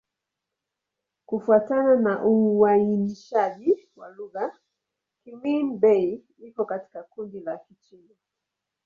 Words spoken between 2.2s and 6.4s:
uainishaji wa lugha, Kimin-Bei